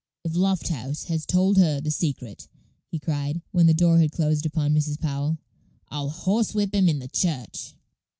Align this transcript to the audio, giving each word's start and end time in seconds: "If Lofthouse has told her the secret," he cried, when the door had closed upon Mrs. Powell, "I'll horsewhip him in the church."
"If 0.23 0.33
Lofthouse 0.33 1.03
has 1.09 1.27
told 1.27 1.57
her 1.59 1.79
the 1.79 1.91
secret," 1.91 2.47
he 2.89 2.97
cried, 2.97 3.43
when 3.51 3.67
the 3.67 3.73
door 3.75 3.99
had 3.99 4.11
closed 4.11 4.47
upon 4.47 4.73
Mrs. 4.73 4.99
Powell, 4.99 5.37
"I'll 5.89 6.09
horsewhip 6.09 6.73
him 6.73 6.89
in 6.89 6.97
the 6.97 7.07
church." 7.07 7.75